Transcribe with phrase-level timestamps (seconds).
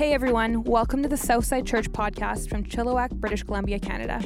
[0.00, 4.24] Hey everyone, welcome to the Southside Church podcast from Chilliwack, British Columbia, Canada.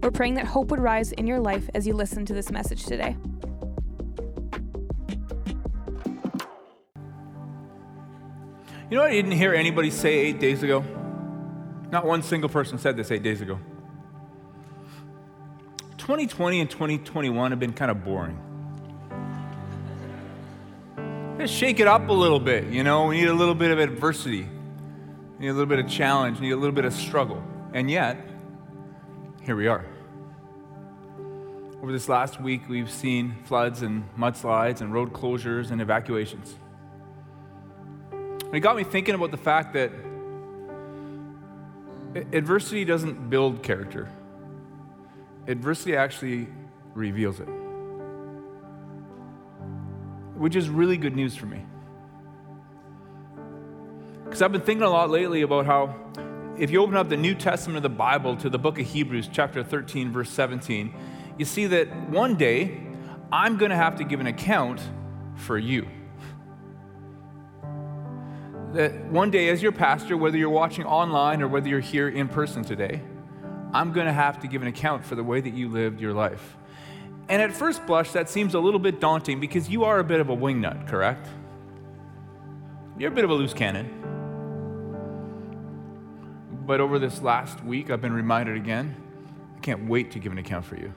[0.00, 2.84] We're praying that hope would rise in your life as you listen to this message
[2.86, 3.16] today.
[8.88, 10.84] You know I didn't hear anybody say eight days ago?
[11.90, 13.58] Not one single person said this eight days ago.
[15.98, 18.38] 2020 and 2021 have been kind of boring.
[21.36, 23.06] Let's shake it up a little bit, you know?
[23.06, 24.50] We need a little bit of adversity.
[25.38, 27.42] Need a little bit of challenge, need a little bit of struggle.
[27.74, 28.16] And yet,
[29.42, 29.84] here we are.
[31.82, 36.56] Over this last week, we've seen floods and mudslides and road closures and evacuations.
[38.10, 39.92] And it got me thinking about the fact that
[42.32, 44.08] adversity doesn't build character,
[45.46, 46.48] adversity actually
[46.94, 47.48] reveals it,
[50.34, 51.62] which is really good news for me.
[54.26, 55.94] Because I've been thinking a lot lately about how
[56.58, 59.30] if you open up the New Testament of the Bible to the book of Hebrews,
[59.32, 60.92] chapter 13, verse 17,
[61.38, 62.80] you see that one day
[63.30, 64.80] I'm going to have to give an account
[65.36, 65.86] for you.
[68.72, 72.28] That one day, as your pastor, whether you're watching online or whether you're here in
[72.28, 73.00] person today,
[73.72, 76.12] I'm going to have to give an account for the way that you lived your
[76.12, 76.56] life.
[77.28, 80.20] And at first blush, that seems a little bit daunting because you are a bit
[80.20, 81.28] of a wingnut, correct?
[82.98, 84.15] You're a bit of a loose cannon.
[86.66, 88.96] But over this last week, I've been reminded again
[89.56, 90.92] I can't wait to give an account for you.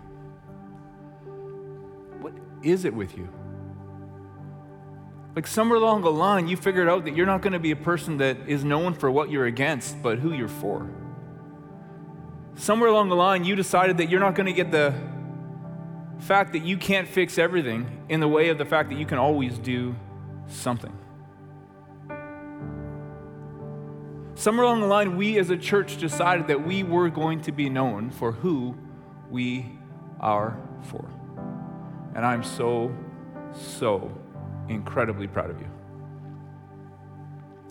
[2.20, 3.30] What is it with you?
[5.36, 7.76] Like somewhere along the line, you figured out that you're not going to be a
[7.76, 10.90] person that is known for what you're against, but who you're for.
[12.56, 14.94] Somewhere along the line, you decided that you're not going to get the
[16.20, 19.20] fact that you can't fix everything in the way of the fact that you can
[19.20, 19.96] always do
[20.48, 20.99] something.
[24.40, 27.70] Somewhere along the line, we as a church decided that we were going to be
[27.70, 28.74] known for who
[29.30, 29.66] we
[30.22, 31.06] are for.
[32.16, 32.96] And I'm so,
[33.52, 34.18] so
[34.70, 35.68] incredibly proud of you.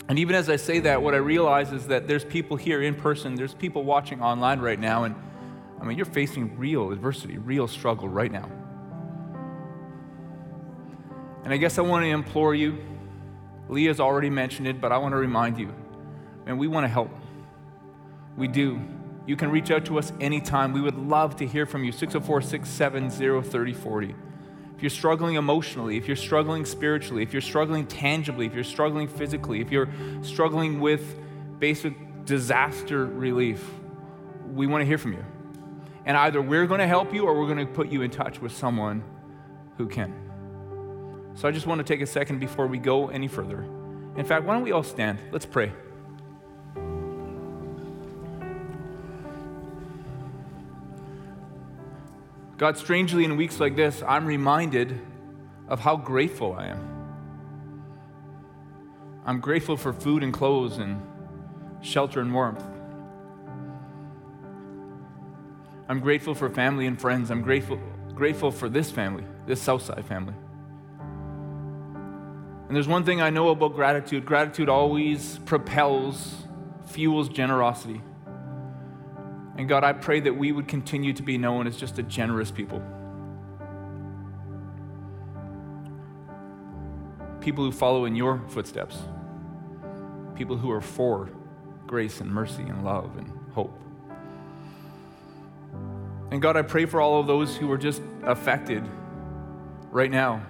[0.09, 2.93] And even as I say that, what I realize is that there's people here in
[2.93, 5.15] person, there's people watching online right now, and
[5.81, 8.47] I mean, you're facing real adversity, real struggle right now.
[11.45, 12.77] And I guess I want to implore you.
[13.69, 15.73] Leah's already mentioned it, but I want to remind you,
[16.49, 17.11] and we want to help.
[18.35, 18.81] We do.
[19.25, 20.73] You can reach out to us anytime.
[20.73, 21.93] We would love to hear from you.
[21.93, 24.15] 604 670 3040
[24.79, 29.09] if you're struggling emotionally, if you're struggling spiritually, if you're struggling tangibly, if you're struggling
[29.09, 29.89] physically, if you're
[30.21, 31.19] struggling with
[31.59, 31.93] basic
[32.23, 33.61] disaster relief,
[34.53, 35.25] we want to hear from you.
[36.05, 38.39] And either we're going to help you or we're going to put you in touch
[38.39, 39.03] with someone
[39.75, 40.13] who can.
[41.35, 43.63] So I just want to take a second before we go any further.
[44.15, 45.19] In fact, why don't we all stand?
[45.33, 45.73] Let's pray.
[52.59, 54.99] God, strangely, in weeks like this, I'm reminded
[55.69, 56.89] of how grateful I am.
[59.25, 61.01] I'm grateful for food and clothes and
[61.79, 62.61] shelter and warmth.
[65.87, 67.31] I'm grateful for family and friends.
[67.31, 67.79] I'm grateful,
[68.13, 70.35] grateful for this family, this Southside family.
[72.67, 76.35] And there's one thing I know about gratitude gratitude always propels,
[76.87, 78.01] fuels generosity.
[79.59, 82.49] And God, I pray that we would continue to be known as just a generous
[82.49, 82.81] people.
[87.41, 88.97] People who follow in your footsteps.
[90.35, 91.29] People who are for
[91.85, 93.77] grace and mercy and love and hope.
[96.31, 98.87] And God, I pray for all of those who are just affected
[99.91, 100.41] right now,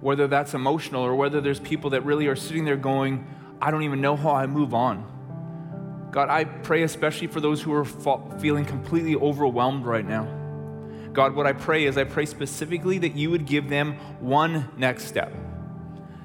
[0.00, 3.24] whether that's emotional or whether there's people that really are sitting there going,
[3.62, 5.17] I don't even know how I move on.
[6.10, 10.26] God, I pray especially for those who are feeling completely overwhelmed right now.
[11.12, 15.04] God, what I pray is I pray specifically that you would give them one next
[15.04, 15.34] step.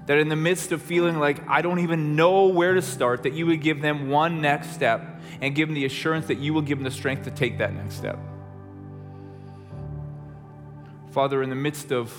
[0.06, 3.34] That in the midst of feeling like I don't even know where to start, that
[3.34, 6.62] you would give them one next step and give them the assurance that you will
[6.62, 8.20] give them the strength to take that next step.
[11.12, 12.14] Father, in the midst of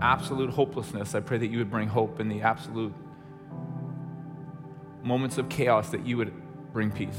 [0.00, 2.94] absolute hopelessness, I pray that you would bring hope in the absolute
[5.02, 6.32] moments of chaos, that you would
[6.72, 7.18] bring peace.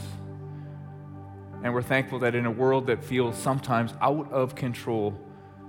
[1.63, 5.19] And we're thankful that in a world that feels sometimes out of control,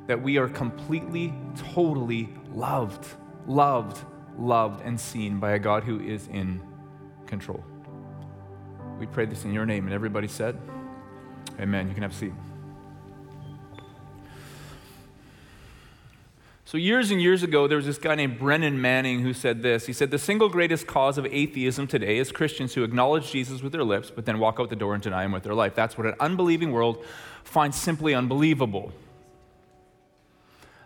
[0.06, 1.35] that we are completely,
[1.75, 3.06] totally loved,
[3.47, 4.05] loved,
[4.38, 6.62] loved, and seen by a God who is in
[7.27, 7.65] control.
[8.99, 9.87] We pray this in your name.
[9.87, 10.61] And everybody said,
[11.59, 11.88] Amen.
[11.88, 12.32] You can have a seat.
[16.70, 19.87] So, years and years ago, there was this guy named Brennan Manning who said this.
[19.87, 23.72] He said, The single greatest cause of atheism today is Christians who acknowledge Jesus with
[23.72, 25.75] their lips, but then walk out the door and deny him with their life.
[25.75, 27.05] That's what an unbelieving world
[27.43, 28.93] finds simply unbelievable.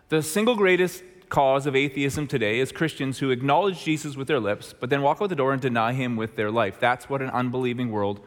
[0.09, 4.75] The single greatest cause of atheism today is Christians who acknowledge Jesus with their lips,
[4.81, 6.81] but then walk out the door and deny him with their life.
[6.81, 8.21] That's what an unbelieving world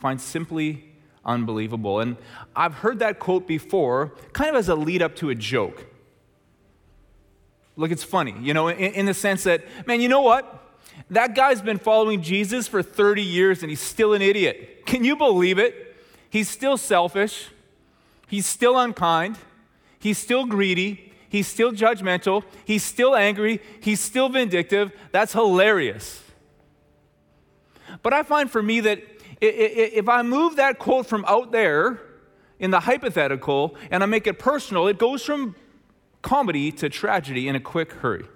[0.00, 0.92] finds simply
[1.24, 2.00] unbelievable.
[2.00, 2.16] And
[2.56, 5.86] I've heard that quote before, kind of as a lead up to a joke.
[7.76, 10.62] Look, it's funny, you know, in, in, the sense that, man, you know what?
[11.10, 14.86] That guy's been following Jesus for 30 years and he's still an idiot.
[14.86, 15.94] Can you believe it?
[16.30, 17.48] He's still selfish.
[18.26, 19.36] He's still unkind.
[19.98, 21.12] He's still greedy.
[21.28, 22.44] He's still judgmental.
[22.64, 23.60] He's still angry.
[23.80, 24.92] He's still vindictive.
[25.12, 26.22] That's hilarious.
[28.02, 29.02] But I find for me that
[29.40, 32.00] if I move that quote from out there
[32.58, 35.54] in the hypothetical and I make it personal, it goes from
[36.26, 38.26] comedy to tragedy in a quick hurry.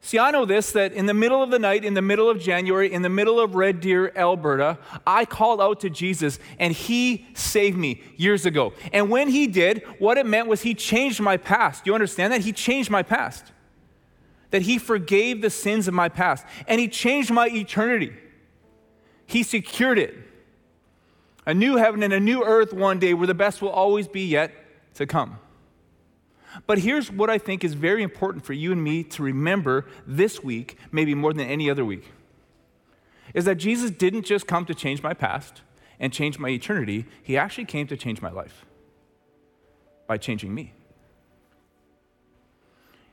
[0.00, 2.40] See, I know this that in the middle of the night, in the middle of
[2.40, 7.26] January, in the middle of Red Deer, Alberta, I called out to Jesus and he
[7.34, 8.72] saved me years ago.
[8.94, 11.84] And when he did, what it meant was he changed my past.
[11.84, 12.40] Do you understand that?
[12.40, 13.52] He changed my past.
[14.52, 18.14] That he forgave the sins of my past and he changed my eternity.
[19.26, 20.14] He secured it.
[21.44, 24.24] A new heaven and a new earth one day where the best will always be
[24.26, 24.61] yet
[24.94, 25.38] to come.
[26.66, 30.42] But here's what I think is very important for you and me to remember this
[30.42, 32.12] week, maybe more than any other week,
[33.34, 35.62] is that Jesus didn't just come to change my past
[35.98, 38.66] and change my eternity, he actually came to change my life
[40.06, 40.74] by changing me.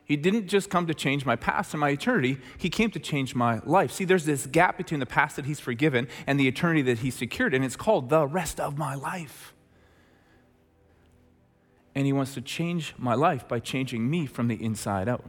[0.04, 3.36] He didn't just come to change my past and my eternity, he came to change
[3.36, 3.92] my life.
[3.92, 7.14] See, there's this gap between the past that he's forgiven and the eternity that he's
[7.14, 9.54] secured, and it's called the rest of my life
[11.96, 15.26] and he wants to change my life by changing me from the inside out.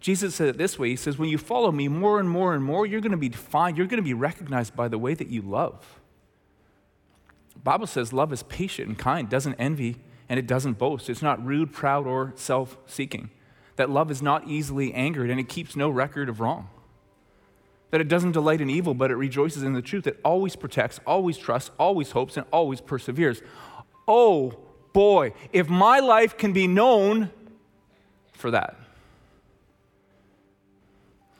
[0.00, 2.62] Jesus said it this way He says, When you follow me more and more and
[2.62, 5.28] more, you're going to be defined, you're going to be recognized by the way that
[5.28, 6.00] you love.
[7.54, 9.96] The Bible says love is patient and kind, doesn't envy,
[10.28, 11.10] and it doesn't boast.
[11.10, 13.30] It's not rude, proud, or self seeking.
[13.76, 16.68] That love is not easily angered and it keeps no record of wrong.
[17.90, 20.06] That it doesn't delight in evil, but it rejoices in the truth.
[20.06, 23.40] It always protects, always trusts, always hopes, and always perseveres.
[24.06, 24.58] Oh,
[24.92, 27.30] boy, if my life can be known
[28.32, 28.76] for that.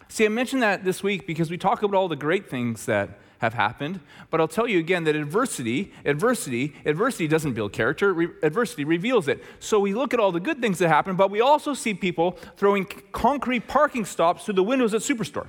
[0.09, 3.19] See, I mentioned that this week because we talk about all the great things that
[3.39, 4.01] have happened,
[4.31, 9.29] but I'll tell you again that adversity, adversity, adversity doesn't build character, re- adversity reveals
[9.29, 9.45] it.
[9.61, 12.33] So we look at all the good things that happen, but we also see people
[12.57, 15.49] throwing concrete parking stops through the windows at Superstore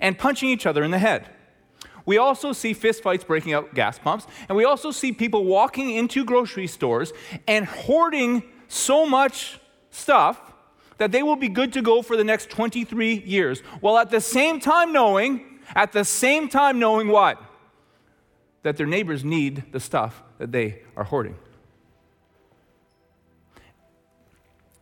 [0.00, 1.30] and punching each other in the head.
[2.06, 6.24] We also see fistfights breaking out gas pumps, and we also see people walking into
[6.24, 7.12] grocery stores
[7.46, 9.58] and hoarding so much
[9.90, 10.40] stuff
[10.98, 14.20] that they will be good to go for the next 23 years, while at the
[14.20, 17.42] same time knowing, at the same time knowing what?
[18.62, 21.36] That their neighbors need the stuff that they are hoarding.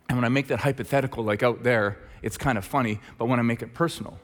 [0.09, 3.39] And when I make that hypothetical, like out there, it's kind of funny, but when
[3.39, 4.19] I make it personal,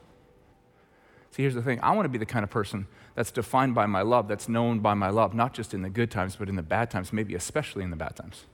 [1.31, 3.85] See, here's the thing I want to be the kind of person that's defined by
[3.85, 6.55] my love, that's known by my love, not just in the good times, but in
[6.57, 8.45] the bad times, maybe especially in the bad times.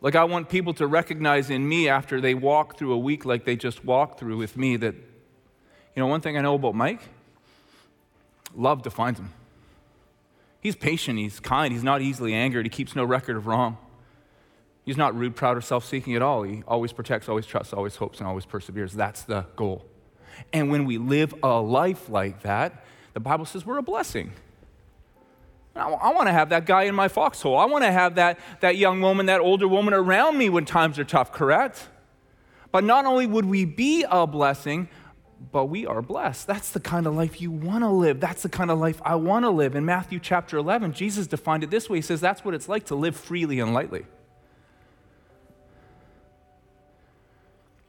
[0.00, 3.44] Like, I want people to recognize in me after they walk through a week like
[3.44, 7.00] they just walked through with me that, you know, one thing I know about Mike
[8.56, 9.32] love defines him.
[10.60, 13.78] He's patient, he's kind, he's not easily angered, he keeps no record of wrong.
[14.84, 16.42] He's not rude, proud, or self seeking at all.
[16.42, 18.92] He always protects, always trusts, always hopes, and always perseveres.
[18.92, 19.84] That's the goal.
[20.52, 24.32] And when we live a life like that, the Bible says we're a blessing.
[25.76, 27.56] I, want to have that guy in my foxhole.
[27.56, 30.98] I want to have that, that young woman, that older woman around me when times
[30.98, 31.88] are tough, correct?
[32.72, 34.88] But not only would we be a blessing,
[35.52, 36.46] but we are blessed.
[36.46, 38.20] That's the kind of life you want to live.
[38.20, 39.74] That's the kind of life I want to live.
[39.74, 42.86] In Matthew chapter 11, Jesus defined it this way He says, That's what it's like
[42.86, 44.04] to live freely and lightly.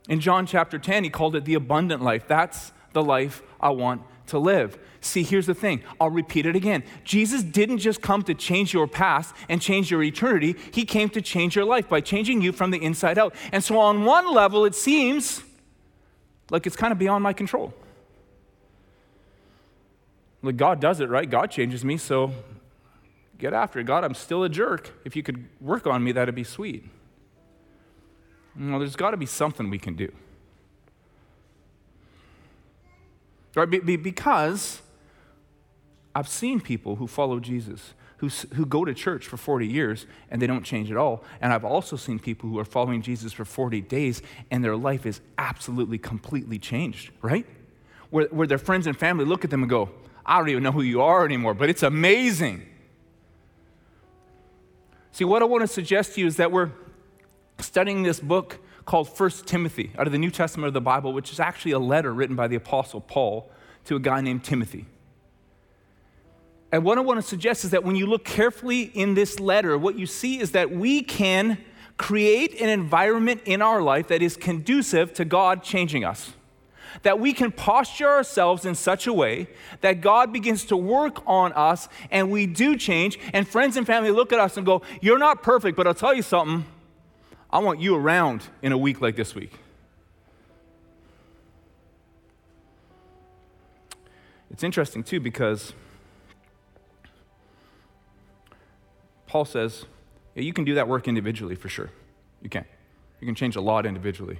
[0.09, 2.27] In John chapter 10, he called it the abundant life.
[2.27, 4.77] That's the life I want to live.
[5.01, 5.81] See, here's the thing.
[5.99, 6.83] I'll repeat it again.
[7.03, 11.21] Jesus didn't just come to change your past and change your eternity, he came to
[11.21, 13.35] change your life by changing you from the inside out.
[13.51, 15.43] And so, on one level, it seems
[16.49, 17.73] like it's kind of beyond my control.
[20.43, 21.29] Like, God does it, right?
[21.29, 22.31] God changes me, so
[23.37, 23.85] get after it.
[23.85, 24.91] God, I'm still a jerk.
[25.05, 26.85] If you could work on me, that'd be sweet.
[28.59, 30.11] Well, there's got to be something we can do.
[33.55, 33.69] Right?
[34.01, 34.81] Because
[36.15, 40.39] I've seen people who follow Jesus who, who go to church for 40 years and
[40.39, 41.23] they don't change at all.
[41.41, 45.07] And I've also seen people who are following Jesus for 40 days and their life
[45.07, 47.47] is absolutely, completely changed, right?
[48.11, 49.89] Where, where their friends and family look at them and go,
[50.23, 52.63] I don't even know who you are anymore, but it's amazing.
[55.13, 56.69] See, what I want to suggest to you is that we're
[57.61, 61.31] studying this book called First Timothy out of the New Testament of the Bible, which
[61.31, 63.49] is actually a letter written by the Apostle Paul
[63.85, 64.85] to a guy named Timothy.
[66.71, 69.77] And what I want to suggest is that when you look carefully in this letter,
[69.77, 71.57] what you see is that we can
[71.97, 76.33] create an environment in our life that is conducive to God changing us.
[77.03, 79.47] That we can posture ourselves in such a way
[79.81, 83.19] that God begins to work on us and we do change.
[83.33, 86.13] And friends and family look at us and go, You're not perfect, but I'll tell
[86.13, 86.65] you something.
[87.53, 89.51] I want you around in a week like this week.
[94.49, 95.73] It's interesting, too, because
[99.27, 99.85] Paul says,
[100.35, 101.89] yeah, you can do that work individually for sure.
[102.41, 102.65] You can.
[103.19, 104.39] You can change a lot individually.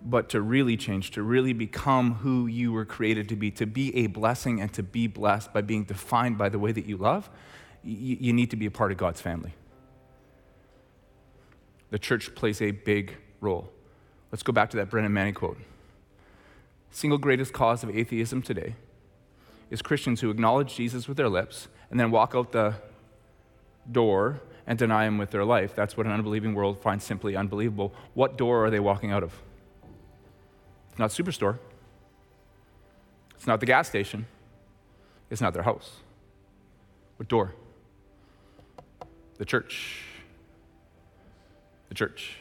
[0.00, 3.94] But to really change, to really become who you were created to be, to be
[3.96, 7.28] a blessing and to be blessed by being defined by the way that you love,
[7.82, 9.54] you, you need to be a part of God's family.
[11.90, 13.70] The church plays a big role.
[14.30, 15.58] Let's go back to that Brennan Manning quote.
[16.90, 18.74] Single greatest cause of atheism today
[19.70, 22.74] is Christians who acknowledge Jesus with their lips and then walk out the
[23.90, 25.74] door and deny him with their life.
[25.74, 27.94] That's what an unbelieving world finds simply unbelievable.
[28.14, 29.32] What door are they walking out of?
[30.90, 31.58] It's not Superstore.
[33.34, 34.26] It's not the gas station.
[35.30, 36.00] It's not their house.
[37.16, 37.54] What door?
[39.38, 40.07] The church.
[41.88, 42.36] The church.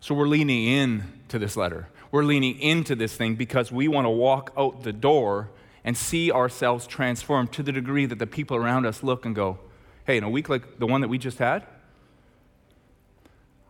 [0.00, 1.88] So we're leaning in to this letter.
[2.10, 5.50] We're leaning into this thing because we want to walk out the door
[5.84, 9.58] and see ourselves transformed to the degree that the people around us look and go,
[10.04, 11.66] hey, in a week like the one that we just had,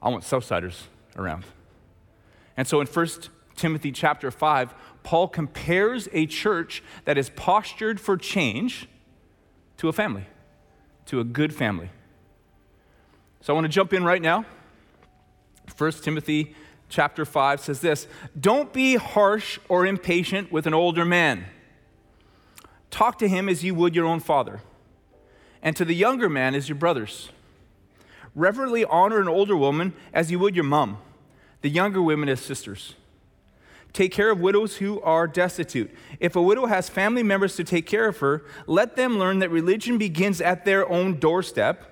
[0.03, 0.85] I want Southsiders
[1.17, 1.45] around.
[2.57, 3.09] And so in 1
[3.57, 8.89] Timothy chapter 5, Paul compares a church that is postured for change
[9.77, 10.27] to a family,
[11.07, 11.91] to a good family.
[13.41, 14.45] So I want to jump in right now.
[15.77, 16.55] 1 Timothy
[16.89, 18.07] chapter 5 says this
[18.39, 21.47] Don't be harsh or impatient with an older man
[22.91, 24.61] Talk to him as you would your own father,
[25.63, 27.31] and to the younger man as your brothers.
[28.35, 30.99] Reverently honor an older woman as you would your mom,
[31.63, 32.95] the younger women as sisters.
[33.93, 35.91] Take care of widows who are destitute.
[36.21, 39.51] If a widow has family members to take care of her, let them learn that
[39.51, 41.90] religion begins at their own doorstep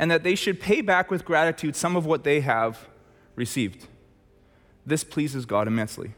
[0.00, 2.88] and that they should pay back with gratitude some of what they have
[3.36, 3.86] received.
[4.86, 6.14] This pleases God immensely.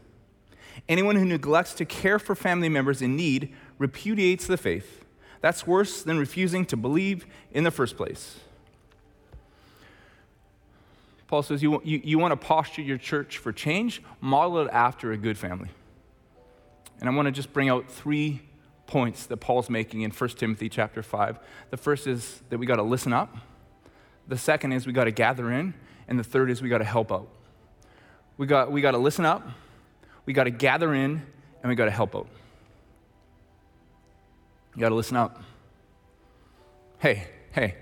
[0.87, 5.03] Anyone who neglects to care for family members in need repudiates the faith.
[5.41, 8.39] That's worse than refusing to believe in the first place.
[11.27, 14.01] Paul says, you, you, you want to posture your church for change?
[14.21, 15.69] Model it after a good family.
[17.01, 18.43] And I want to just bring out three
[18.87, 21.37] points that Paul's making in 1 Timothy chapter 5.
[21.69, 23.35] The first is that we got to listen up.
[24.27, 25.73] The second is we got to gather in.
[26.07, 27.27] And the third is we got to help out.
[28.37, 29.47] We got, we got to listen up,
[30.25, 31.21] we got to gather in,
[31.61, 32.27] and we got to help out.
[34.75, 35.41] You got to listen up.
[36.97, 37.75] Hey, hey,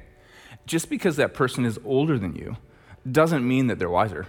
[0.65, 2.57] just because that person is older than you
[3.09, 4.27] doesn't mean that they're wiser,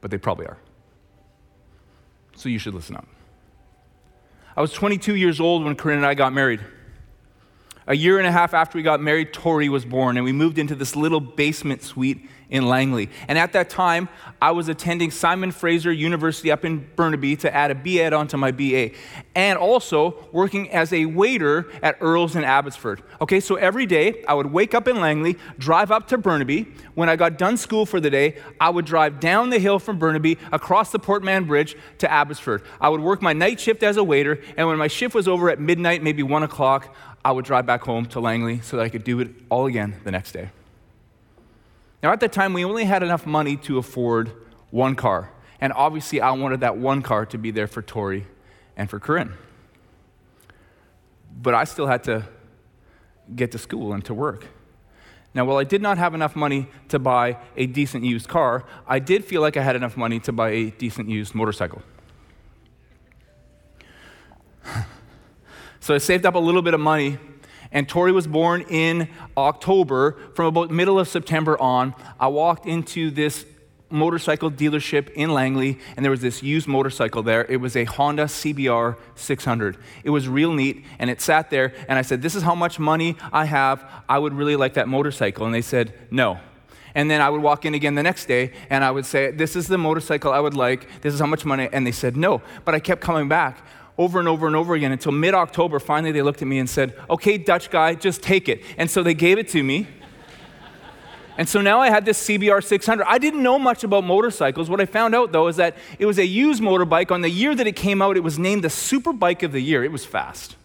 [0.00, 0.58] but they probably are.
[2.36, 3.06] So you should listen up.
[4.56, 6.60] I was 22 years old when Corinne and I got married.
[7.86, 10.58] A year and a half after we got married, Tori was born, and we moved
[10.58, 13.08] into this little basement suite in Langley.
[13.28, 14.10] And at that time,
[14.40, 18.52] I was attending Simon Fraser University up in Burnaby to add a BEd onto my
[18.52, 18.90] BA,
[19.34, 23.02] and also working as a waiter at Earl's in Abbotsford.
[23.22, 26.68] Okay, so every day I would wake up in Langley, drive up to Burnaby.
[26.94, 29.98] When I got done school for the day, I would drive down the hill from
[29.98, 32.62] Burnaby across the Port Mann Bridge to Abbotsford.
[32.80, 35.48] I would work my night shift as a waiter, and when my shift was over
[35.48, 38.88] at midnight, maybe one o'clock, I would drive back home to Langley so that I
[38.88, 40.50] could do it all again the next day.
[42.02, 44.32] Now, at that time, we only had enough money to afford
[44.70, 45.30] one car.
[45.60, 48.26] And obviously, I wanted that one car to be there for Tori
[48.76, 49.34] and for Corinne.
[51.40, 52.26] But I still had to
[53.34, 54.46] get to school and to work.
[55.34, 58.98] Now, while I did not have enough money to buy a decent used car, I
[58.98, 61.82] did feel like I had enough money to buy a decent used motorcycle.
[65.82, 67.18] So I saved up a little bit of money
[67.72, 70.16] and Tori was born in October.
[70.34, 73.44] From about middle of September on, I walked into this
[73.90, 77.44] motorcycle dealership in Langley, and there was this used motorcycle there.
[77.46, 79.76] It was a Honda CBR 600.
[80.04, 82.78] It was real neat, and it sat there, and I said, This is how much
[82.78, 83.84] money I have.
[84.08, 85.46] I would really like that motorcycle.
[85.46, 86.38] And they said, No.
[86.94, 89.56] And then I would walk in again the next day, and I would say, This
[89.56, 91.02] is the motorcycle I would like.
[91.02, 91.68] This is how much money.
[91.72, 92.40] And they said, No.
[92.64, 93.64] But I kept coming back
[93.98, 95.78] over and over and over again until mid October.
[95.78, 98.62] Finally, they looked at me and said, Okay, Dutch guy, just take it.
[98.76, 99.86] And so they gave it to me.
[101.38, 103.04] And so now I had this CBR 600.
[103.08, 104.68] I didn't know much about motorcycles.
[104.68, 107.10] What I found out, though, is that it was a used motorbike.
[107.10, 109.60] On the year that it came out, it was named the Super Bike of the
[109.60, 109.82] Year.
[109.82, 110.56] It was fast.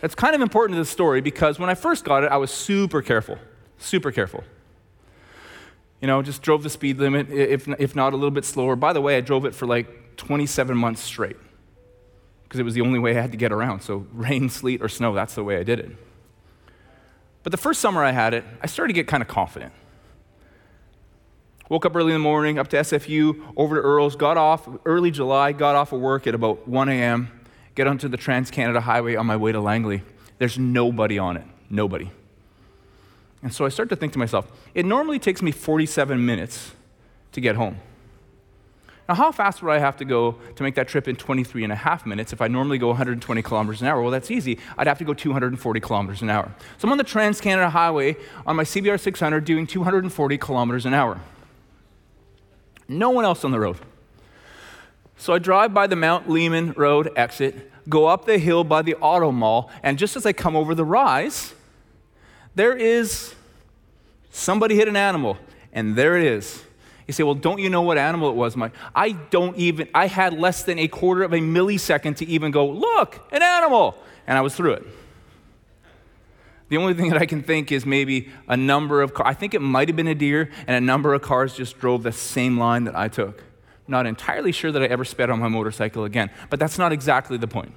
[0.00, 2.50] That's kind of important to the story because when I first got it, I was
[2.50, 3.38] super careful,
[3.78, 4.42] super careful.
[6.00, 8.74] You know, just drove the speed limit, if, if not a little bit slower.
[8.74, 11.36] By the way, I drove it for like 27 months straight
[12.44, 13.80] because it was the only way I had to get around.
[13.80, 15.90] So, rain, sleet, or snow, that's the way I did it.
[17.42, 19.72] But the first summer I had it, I started to get kind of confident.
[21.70, 25.10] Woke up early in the morning, up to SFU, over to Earl's, got off early
[25.10, 27.30] July, got off of work at about 1 a.m.,
[27.74, 30.02] get onto the Trans Canada Highway on my way to Langley.
[30.38, 32.10] There's nobody on it, nobody.
[33.42, 36.72] And so I start to think to myself, it normally takes me 47 minutes
[37.32, 37.78] to get home.
[39.10, 41.72] Now, how fast would I have to go to make that trip in 23 and
[41.72, 44.00] a half minutes if I normally go 120 kilometers an hour?
[44.00, 44.60] Well, that's easy.
[44.78, 46.54] I'd have to go 240 kilometers an hour.
[46.78, 50.94] So I'm on the Trans Canada Highway on my CBR 600 doing 240 kilometers an
[50.94, 51.20] hour.
[52.86, 53.78] No one else on the road.
[55.16, 58.94] So I drive by the Mount Lehman Road exit, go up the hill by the
[58.94, 61.52] auto mall, and just as I come over the rise,
[62.54, 63.34] there is
[64.30, 65.36] somebody hit an animal,
[65.72, 66.62] and there it is
[67.10, 68.72] you say, well, don't you know what animal it was, Mike?
[68.94, 72.68] I don't even, I had less than a quarter of a millisecond to even go,
[72.68, 73.98] look, an animal.
[74.26, 74.86] And I was through it.
[76.68, 79.26] The only thing that I can think is maybe a number of cars.
[79.28, 82.04] I think it might have been a deer, and a number of cars just drove
[82.04, 83.42] the same line that I took.
[83.88, 87.38] Not entirely sure that I ever sped on my motorcycle again, but that's not exactly
[87.38, 87.72] the point.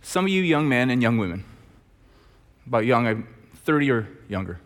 [0.00, 1.44] Some of you young men and young women,
[2.66, 3.28] about young, I'm
[3.64, 4.58] 30 or younger,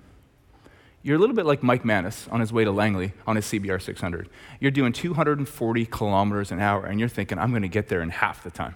[1.02, 3.80] you're a little bit like Mike Manis on his way to Langley on his CBR
[3.80, 4.28] 600.
[4.60, 8.10] You're doing 240 kilometers an hour, and you're thinking, I'm going to get there in
[8.10, 8.74] half the time.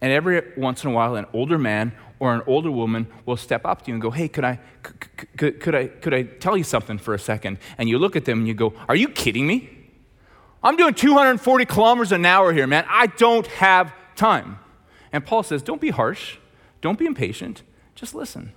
[0.00, 3.64] And every once in a while, an older man or an older woman will step
[3.64, 4.60] up to you and go, Hey, could I,
[5.36, 7.58] could, could, I, could I tell you something for a second?
[7.78, 9.70] And you look at them and you go, Are you kidding me?
[10.62, 12.84] I'm doing 240 kilometers an hour here, man.
[12.88, 14.58] I don't have time.
[15.12, 16.36] And Paul says, Don't be harsh.
[16.80, 17.62] Don't be impatient.
[17.94, 18.52] Just listen.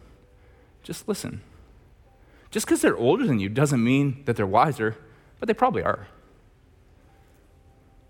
[0.84, 1.42] Just listen.
[2.52, 4.98] Just because they're older than you doesn't mean that they're wiser,
[5.40, 6.08] but they probably are.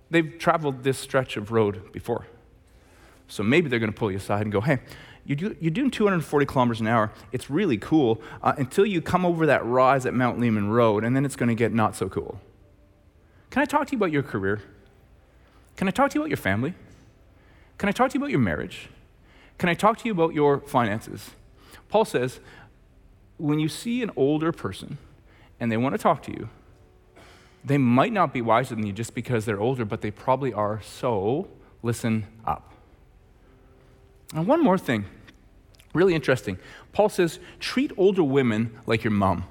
[0.09, 2.25] They've traveled this stretch of road before.
[3.27, 4.79] So maybe they're going to pull you aside and go, hey,
[5.25, 7.11] you do, you're doing 240 kilometers an hour.
[7.31, 11.15] It's really cool uh, until you come over that rise at Mount Lehman Road, and
[11.15, 12.41] then it's going to get not so cool.
[13.51, 14.61] Can I talk to you about your career?
[15.77, 16.73] Can I talk to you about your family?
[17.77, 18.89] Can I talk to you about your marriage?
[19.57, 21.31] Can I talk to you about your finances?
[21.87, 22.39] Paul says,
[23.41, 24.97] when you see an older person
[25.59, 26.49] and they want to talk to you,
[27.63, 30.81] they might not be wiser than you just because they're older, but they probably are.
[30.81, 31.47] So
[31.83, 32.73] listen up.
[34.33, 35.05] And one more thing,
[35.93, 36.57] really interesting.
[36.93, 39.43] Paul says, treat older women like your mom.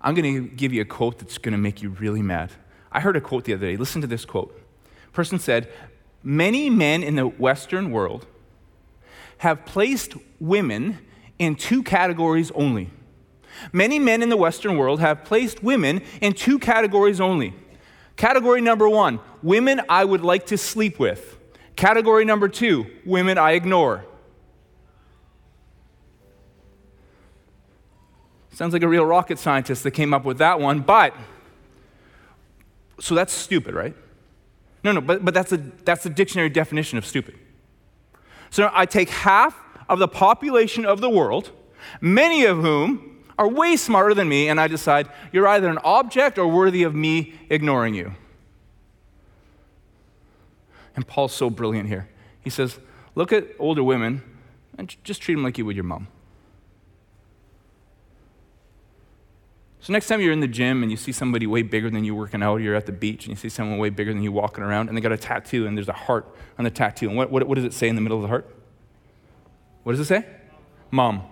[0.00, 2.52] I'm going to give you a quote that's going to make you really mad.
[2.90, 3.76] I heard a quote the other day.
[3.76, 4.58] Listen to this quote.
[5.08, 5.70] A person said,
[6.24, 8.26] Many men in the Western world
[9.38, 10.98] have placed women
[11.42, 12.88] in two categories only.
[13.72, 17.52] Many men in the Western world have placed women in two categories only.
[18.16, 21.38] Category number one, women I would like to sleep with.
[21.74, 24.04] Category number two, women I ignore.
[28.52, 31.12] Sounds like a real rocket scientist that came up with that one, but
[33.00, 33.96] so that's stupid, right?
[34.84, 37.36] No, no, but, but that's, a, that's the dictionary definition of stupid.
[38.50, 39.58] So I take half
[39.92, 41.50] of the population of the world,
[42.00, 46.38] many of whom are way smarter than me, and I decide you're either an object
[46.38, 48.14] or worthy of me ignoring you.
[50.96, 52.08] And Paul's so brilliant here.
[52.40, 52.78] He says,
[53.14, 54.22] Look at older women
[54.78, 56.08] and just treat them like you would your mom.
[59.80, 62.14] So next time you're in the gym and you see somebody way bigger than you
[62.14, 64.32] working out, or you're at the beach and you see someone way bigger than you
[64.32, 67.08] walking around, and they got a tattoo and there's a heart on the tattoo.
[67.08, 68.48] And what, what, what does it say in the middle of the heart?
[69.82, 70.26] What does it say?
[70.90, 71.22] Mom.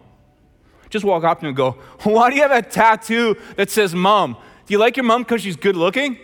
[0.89, 3.95] Just walk up to him and go, Why do you have a tattoo that says
[3.95, 4.37] mom?
[4.67, 6.19] Do you like your mom because she's good looking?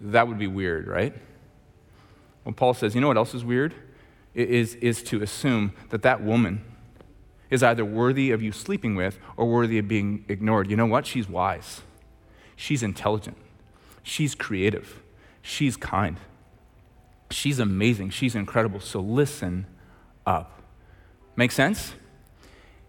[0.00, 1.14] That would be weird, right?
[2.42, 3.74] When Paul says, you know what else is weird?
[4.34, 6.62] It is, is to assume that that woman
[7.50, 10.70] is either worthy of you sleeping with or worthy of being ignored.
[10.70, 11.06] You know what?
[11.06, 11.80] She's wise.
[12.54, 13.36] She's intelligent.
[14.02, 15.02] She's creative.
[15.42, 16.18] She's kind.
[17.30, 18.10] She's amazing.
[18.10, 18.80] She's incredible.
[18.80, 19.66] So listen
[20.26, 20.60] up.
[21.36, 21.94] Make sense?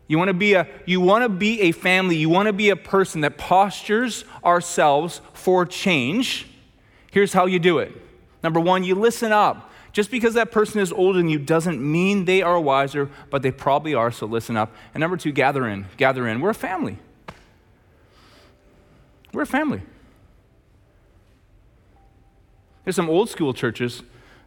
[0.08, 2.70] You want to be a you want to be a family, you want to be
[2.70, 6.48] a person that postures ourselves for change.
[7.12, 7.92] Here's how you do it.
[8.44, 9.72] Number 1, you listen up.
[9.92, 13.52] Just because that person is older than you doesn't mean they are wiser, but they
[13.52, 14.72] probably are, so listen up.
[14.94, 15.88] And number 2, gather in.
[15.98, 16.40] Gather in.
[16.40, 17.00] We're a family.
[19.34, 19.82] We're a family.
[22.84, 24.04] There's some old school churches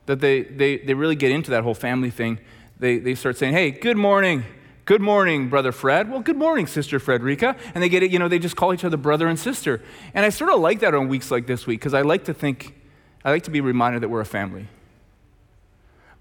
[0.07, 2.39] that they, they, they really get into that whole family thing.
[2.81, 4.43] They, they start saying, hey, good morning.
[4.87, 6.11] Good morning, Brother Fred.
[6.11, 7.55] Well, good morning, Sister Frederica.
[7.75, 9.83] And they get it, you know, they just call each other brother and sister.
[10.15, 12.35] And I sort of like that on weeks like this week because I like to
[12.35, 12.75] think,
[13.23, 14.67] I like to be reminded that we're a family.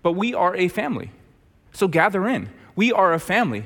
[0.04, 1.12] But we are a family.
[1.72, 2.50] So gather in.
[2.76, 3.64] We are a family.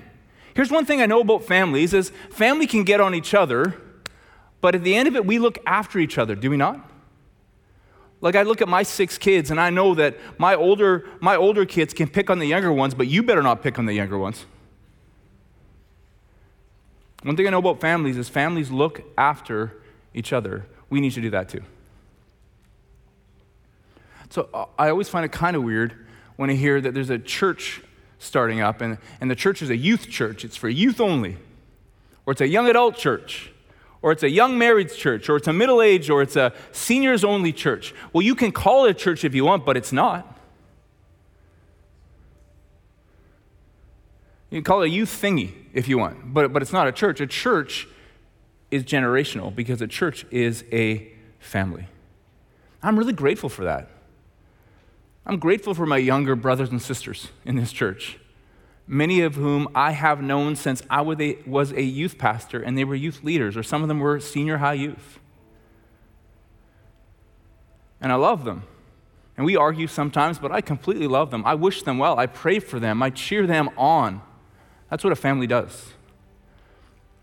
[0.54, 3.76] Here's one thing I know about families is family can get on each other,
[4.62, 6.92] but at the end of it, we look after each other, do we not?
[8.24, 11.66] Like I look at my six kids and I know that my older, my older
[11.66, 14.18] kids can pick on the younger ones, but you better not pick on the younger
[14.18, 14.46] ones.
[17.24, 19.74] One thing I know about families is families look after
[20.14, 20.66] each other.
[20.90, 21.64] We need to do that too.
[24.30, 25.94] So uh, I always find it kind of weird
[26.38, 27.82] when I hear that there's a church
[28.20, 31.38] starting up, and, and the church is a youth church, it's for youth only,
[32.26, 33.53] or it's a young adult church
[34.04, 37.24] or it's a young married church, or it's a middle age, or it's a seniors
[37.24, 37.96] only church.
[38.12, 40.38] Well, you can call it a church if you want, but it's not.
[44.52, 46.92] You can call it a youth thingy if you want, but, but it's not a
[46.92, 47.22] church.
[47.22, 47.88] A church
[48.70, 51.88] is generational because a church is a family.
[52.84, 53.90] I'm really grateful for that.
[55.26, 58.20] I'm grateful for my younger brothers and sisters in this church
[58.88, 62.96] many of whom I have known since I was a youth pastor and they were
[62.96, 65.20] youth leaders, or some of them were senior high youth.
[68.02, 68.64] And I love them.
[69.36, 71.44] And we argue sometimes, but I completely love them.
[71.46, 72.20] I wish them well.
[72.20, 73.02] I pray for them.
[73.02, 74.22] I cheer them on.
[74.90, 75.94] That's what a family does.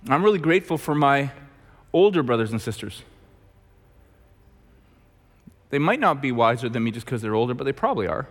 [0.08, 1.30] I'm really grateful for my
[1.92, 3.02] older brothers and sisters.
[5.68, 8.26] They might not be wiser than me just because they're older, but they probably are.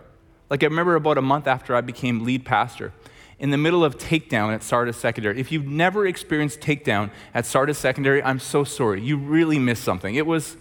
[0.50, 2.92] Like I remember about a month after I became lead pastor,
[3.40, 5.40] in the middle of takedown at Sardis Secondary.
[5.40, 9.00] If you've never experienced takedown at Sardis Secondary, I'm so sorry.
[9.00, 10.14] You really missed something.
[10.14, 10.58] It was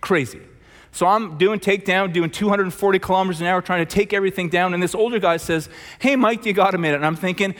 [0.00, 0.40] crazy.
[0.92, 4.74] So I'm doing takedown, doing 240 kilometers an hour, trying to take everything down.
[4.74, 6.96] And this older guy says, Hey, Mike, you got a minute?
[6.96, 7.54] And I'm thinking,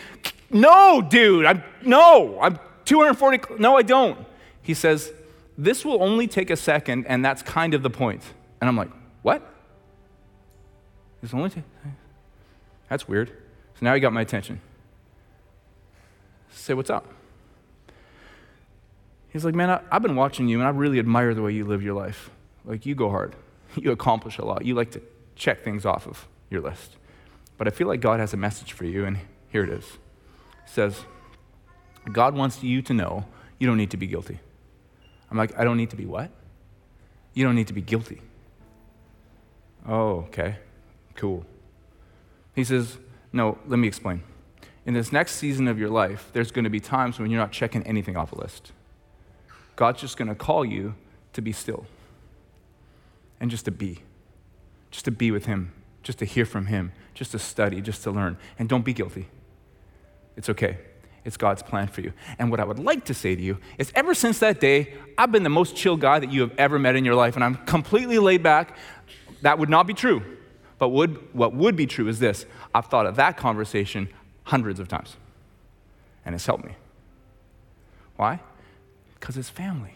[0.50, 3.60] No, dude, I'm, no, I'm 240.
[3.60, 4.24] No, I don't.
[4.62, 5.12] He says,
[5.58, 8.22] This will only take a second, and that's kind of the point.
[8.60, 8.90] And I'm like,
[9.22, 9.46] What?
[11.22, 11.50] It's only
[12.88, 13.30] that's weird.
[13.80, 14.60] So now he got my attention.
[16.50, 17.06] Say, what's up?
[19.30, 21.64] He's like, man, I, have been watching you and I really admire the way you
[21.64, 22.30] live your life.
[22.66, 23.34] Like, you go hard,
[23.76, 25.00] you accomplish a lot, you like to
[25.34, 26.96] check things off of your list.
[27.56, 29.84] But I feel like God has a message for you, and here it is.
[29.84, 31.04] It says,
[32.12, 33.24] God wants you to know
[33.58, 34.40] you don't need to be guilty.
[35.30, 36.30] I'm like, I don't need to be what?
[37.32, 38.20] You don't need to be guilty.
[39.88, 40.56] Oh, okay,
[41.14, 41.46] cool.
[42.54, 42.98] He says,
[43.32, 44.22] no, let me explain.
[44.86, 47.52] In this next season of your life, there's going to be times when you're not
[47.52, 48.72] checking anything off a list.
[49.76, 50.94] God's just going to call you
[51.32, 51.86] to be still
[53.40, 54.00] and just to be,
[54.90, 58.10] just to be with Him, just to hear from Him, just to study, just to
[58.10, 58.36] learn.
[58.58, 59.28] And don't be guilty.
[60.36, 60.78] It's okay.
[61.24, 62.12] It's God's plan for you.
[62.38, 65.30] And what I would like to say to you is ever since that day, I've
[65.30, 67.56] been the most chill guy that you have ever met in your life, and I'm
[67.66, 68.76] completely laid back.
[69.42, 70.38] That would not be true.
[70.80, 74.08] But would, what would be true is this I've thought of that conversation
[74.44, 75.16] hundreds of times,
[76.24, 76.74] and it's helped me.
[78.16, 78.40] Why?
[79.14, 79.94] Because it's family.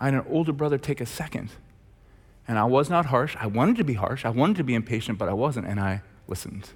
[0.00, 1.52] I had an older brother take a second,
[2.48, 3.36] and I was not harsh.
[3.38, 6.02] I wanted to be harsh, I wanted to be impatient, but I wasn't, and I
[6.26, 6.70] listened.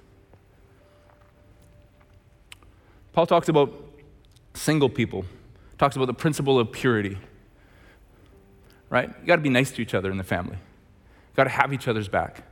[3.11, 3.73] Paul talks about
[4.53, 5.25] single people,
[5.77, 7.17] talks about the principle of purity.
[8.89, 9.09] Right?
[9.19, 10.57] You got to be nice to each other in the family
[11.39, 12.43] got to have each other's back.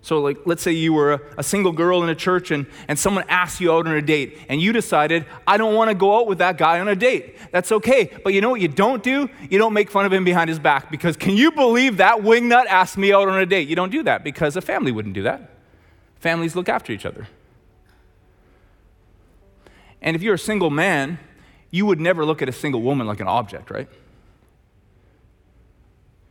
[0.00, 2.98] So, like, let's say you were a, a, single girl in a church and, and
[2.98, 6.18] someone asked you out on a date, and you decided, I don't want to go
[6.18, 7.36] out with that guy on a date.
[7.52, 8.10] That's okay.
[8.22, 9.28] But you know what you don't do?
[9.50, 12.66] You don't make fun of him behind his back because can you believe that wingnut
[12.66, 13.68] asked me out on a date?
[13.68, 15.50] You don't do that because a family wouldn't do that.
[16.20, 17.28] Families look after each other.
[20.00, 21.18] And if you're a single man,
[21.70, 23.88] you would never look at a single woman like an object, right?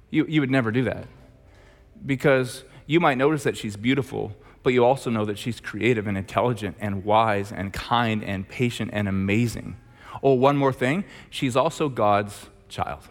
[0.10, 1.08] You, you would never do that
[2.06, 6.18] because you might notice that she's beautiful, but you also know that she's creative and
[6.18, 9.78] intelligent and wise and kind and patient and amazing.
[10.22, 13.10] Oh, one more thing she's also God's child,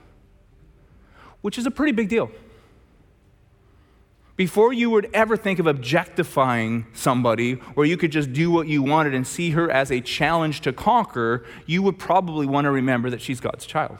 [1.40, 2.30] which is a pretty big deal.
[4.34, 8.82] Before you would ever think of objectifying somebody where you could just do what you
[8.82, 13.10] wanted and see her as a challenge to conquer, you would probably want to remember
[13.10, 13.98] that she's God's child.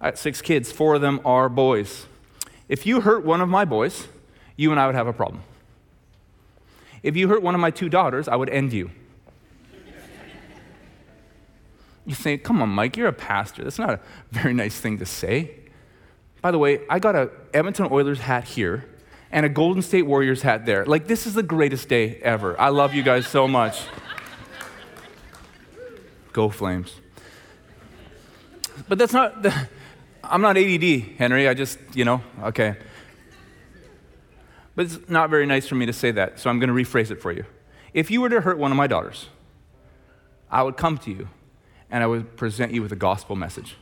[0.00, 2.06] I got six kids, four of them are boys.
[2.68, 4.08] If you hurt one of my boys,
[4.56, 5.42] you and I would have a problem.
[7.02, 8.90] If you hurt one of my two daughters, I would end you.
[12.04, 13.64] You say, come on, Mike, you're a pastor.
[13.64, 15.50] That's not a very nice thing to say.
[16.40, 18.88] By the way, I got a Edmonton Oilers hat here
[19.32, 20.86] and a Golden State Warriors hat there.
[20.86, 22.58] Like, this is the greatest day ever.
[22.60, 23.82] I love you guys so much.
[26.32, 26.94] Go Flames.
[28.88, 29.68] But that's not, the,
[30.30, 31.48] I'm not ADD, Henry.
[31.48, 32.76] I just, you know, okay.
[34.74, 37.10] But it's not very nice for me to say that, so I'm going to rephrase
[37.10, 37.44] it for you.
[37.94, 39.28] If you were to hurt one of my daughters,
[40.50, 41.28] I would come to you
[41.90, 43.76] and I would present you with a gospel message.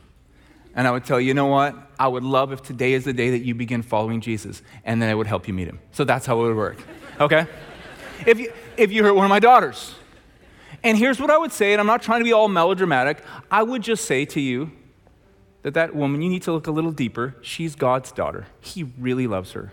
[0.77, 1.75] And I would tell you, you know what?
[1.99, 5.09] I would love if today is the day that you begin following Jesus, and then
[5.09, 5.79] I would help you meet him.
[5.93, 6.79] So that's how it would work.
[7.21, 7.47] Okay?
[8.27, 9.95] if, you, if you hurt one of my daughters,
[10.83, 13.63] and here's what I would say, and I'm not trying to be all melodramatic, I
[13.63, 14.73] would just say to you
[15.65, 17.35] that that woman, you need to look a little deeper.
[17.41, 19.73] She's God's daughter, He really loves her.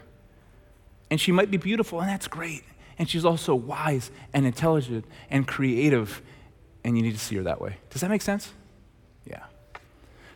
[1.12, 2.64] And she might be beautiful, and that's great.
[2.98, 6.22] And she's also wise and intelligent and creative,
[6.86, 7.78] and you need to see her that way.
[7.90, 8.54] Does that make sense?
[9.26, 9.44] Yeah.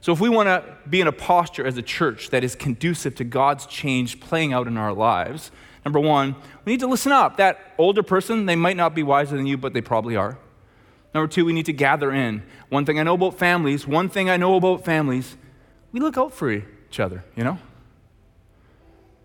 [0.01, 3.15] So, if we want to be in a posture as a church that is conducive
[3.15, 5.51] to God's change playing out in our lives,
[5.85, 7.37] number one, we need to listen up.
[7.37, 10.37] That older person, they might not be wiser than you, but they probably are.
[11.13, 12.43] Number two, we need to gather in.
[12.67, 15.37] One thing I know about families, one thing I know about families,
[15.95, 17.57] we look out for each other, you know?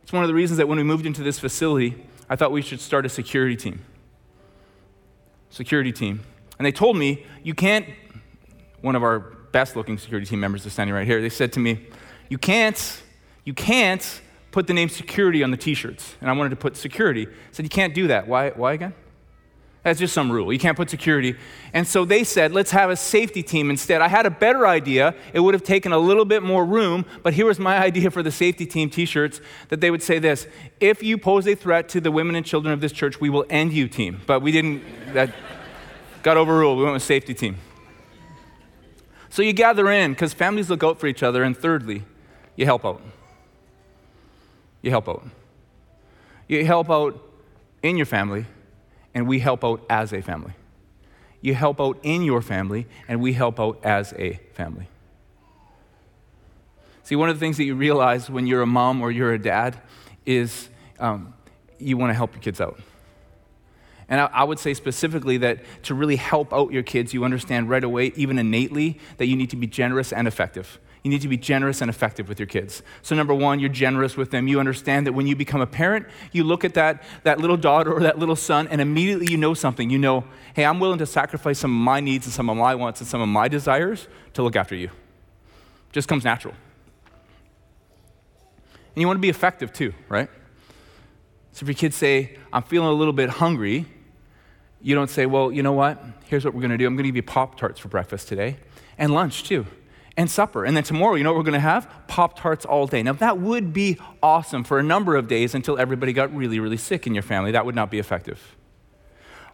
[0.05, 2.63] It's one of the reasons that when we moved into this facility, I thought we
[2.63, 3.81] should start a security team.
[5.51, 6.21] Security team.
[6.61, 7.87] And they told me, you can't,
[8.83, 11.21] one of our best looking security team members is standing right here.
[11.21, 11.89] They said to me,
[12.29, 13.03] you can't,
[13.45, 14.21] you can't
[14.53, 16.15] put the name security on the t shirts.
[16.21, 17.27] And I wanted to put security.
[17.27, 18.29] I said, you can't do that.
[18.29, 18.95] Why, why again?
[19.83, 20.53] That's just some rule.
[20.53, 21.37] You can't put security.
[21.73, 24.03] And so they said, let's have a safety team instead.
[24.03, 25.15] I had a better idea.
[25.33, 28.23] It would have taken a little bit more room, but here was my idea for
[28.23, 30.47] the safety team t shirts that they would say this
[30.81, 33.47] If you pose a threat to the women and children of this church, we will
[33.49, 34.21] end you, team.
[34.27, 34.83] But we didn't,
[35.15, 35.35] that
[36.23, 36.77] got overruled.
[36.77, 37.57] We went with safety team.
[39.31, 41.43] So you gather in because families look out for each other.
[41.43, 42.03] And thirdly,
[42.55, 43.01] you help out.
[44.83, 45.25] You help out.
[46.49, 47.19] You help out
[47.83, 48.45] in your family
[49.15, 50.53] and we help out as a family.
[51.41, 54.89] You help out in your family, and we help out as a family.
[57.03, 59.39] See, one of the things that you realize when you're a mom or you're a
[59.39, 59.81] dad
[60.27, 60.69] is
[61.01, 61.35] um,
[61.79, 62.79] you want to help your kids out.
[64.09, 67.71] And I, I, would say specifically that to really help out your kids, you understand
[67.71, 70.79] right away, even innately, that you need to be generous and effective.
[71.03, 72.83] You need to be generous and effective with your kids.
[73.01, 74.49] So, number one, you're generous with them.
[74.49, 77.93] You understand that when you become a parent, you look at that, that little daughter
[77.93, 79.89] or that little son, and immediately you know something.
[79.89, 82.75] You know, hey, I'm willing to sacrifice some of my needs and some of my
[82.75, 84.91] wants and some of my desires to look after you.
[85.93, 86.55] Just comes natural.
[88.95, 90.29] And you want to be effective too, right?
[91.53, 93.87] So, if your kids say, I'm feeling a little bit hungry,
[94.83, 96.03] you don't say, well, you know what?
[96.27, 96.87] Here's what we're going to do.
[96.87, 98.59] I'm going to give you Pop Tarts for breakfast today
[98.99, 99.67] and lunch too
[100.21, 100.67] and supper.
[100.67, 101.91] And then tomorrow, you know what we're going to have?
[102.07, 103.03] Pop Tarts all day.
[103.03, 106.77] Now, that would be awesome for a number of days until everybody got really, really
[106.77, 107.53] sick in your family.
[107.53, 108.55] That would not be effective.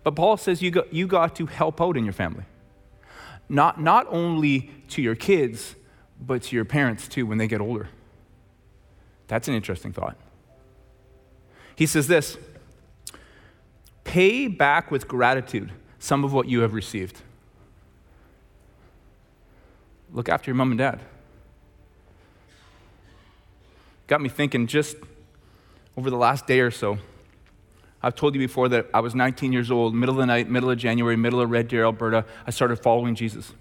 [0.02, 2.42] But Paul says you got, you got to help out in your family.
[3.48, 5.76] Not, not only to your kids,
[6.20, 7.88] but to your parents too when they get older.
[9.29, 10.16] That's an interesting thought.
[11.76, 12.38] He says this
[14.02, 17.22] pay back with gratitude some of what you have received
[20.16, 20.98] look after your mom and dad.
[24.09, 24.96] Got me thinking just
[25.96, 26.98] over the last day or so.
[28.02, 30.70] I've told you before that I was 19 years old, middle of the night, middle
[30.70, 32.24] of January, middle of Red Deer, Alberta.
[32.46, 33.52] I started following Jesus.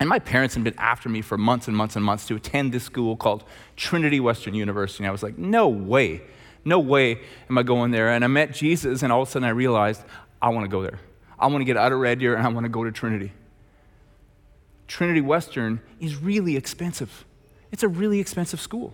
[0.00, 2.72] And my parents had been after me for months and months and months to attend
[2.72, 3.44] this school called
[3.76, 5.04] Trinity Western University.
[5.04, 6.22] And I was like, no way,
[6.64, 8.08] no way am I going there.
[8.08, 10.02] And I met Jesus, and all of a sudden I realized
[10.40, 10.98] I want to go there.
[11.38, 13.32] I want to get out of Red Deer and I want to go to Trinity.
[14.90, 17.24] Trinity Western is really expensive.
[17.70, 18.92] It's a really expensive school.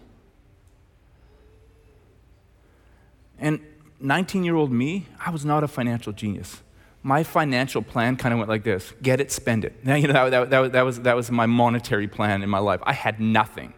[3.38, 3.60] And
[3.98, 6.60] 19 year old me, I was not a financial genius.
[7.02, 9.72] My financial plan kind of went like this get it, spend it.
[9.84, 12.58] Now, you know, that, that, that, that, was, that was my monetary plan in my
[12.58, 12.80] life.
[12.82, 13.72] I had nothing.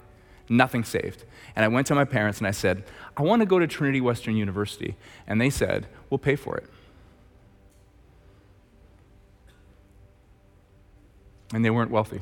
[0.49, 1.23] nothing saved.
[1.55, 2.83] And I went to my parents and I said,
[3.17, 4.97] I want to go to Trinity Western University.
[5.29, 6.69] And they said, We'll pay for it.
[11.53, 12.21] And they weren't wealthy.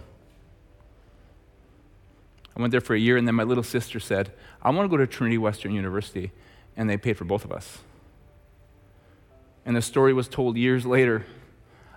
[2.57, 4.89] I went there for a year, and then my little sister said, I want to
[4.89, 6.33] go to Trinity Western University.
[6.77, 7.79] And they paid for both of us.
[9.65, 11.27] And the story was told years later,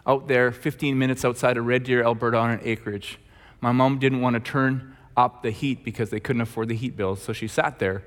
[0.08, 3.20] out there, 15 minutes outside of Red Deer, Alberta, on an acreage.
[3.62, 6.98] My mom didn't want to turn up the heat because they couldn't afford the heat
[6.98, 8.04] bills, so she sat there